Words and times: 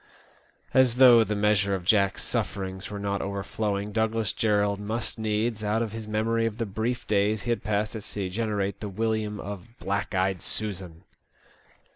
As 0.73 0.95
though 0.95 1.23
the 1.23 1.35
measure 1.35 1.75
of 1.75 1.85
Jack's 1.85 2.23
sufferings 2.23 2.89
were 2.89 2.97
not 2.97 3.21
overflowing, 3.21 3.91
Douglas 3.91 4.33
Jerrold 4.33 4.79
must 4.79 5.19
needs, 5.19 5.63
out 5.63 5.83
of 5.83 5.91
his 5.91 6.07
memory 6.07 6.47
of 6.47 6.57
the 6.57 6.65
brief 6.65 7.05
days 7.05 7.43
he 7.43 7.51
had 7.51 7.63
passed 7.63 7.95
at 7.95 8.01
sea, 8.01 8.27
generate 8.27 8.79
the 8.79 8.89
William 8.89 9.39
of" 9.39 9.77
Black 9.79 10.15
eyed 10.15 10.41
Susan 10.41 11.03